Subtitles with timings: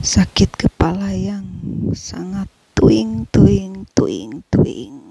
[0.00, 1.44] sakit kepala yang
[1.92, 5.09] sangat tuing tuing tuing tuing.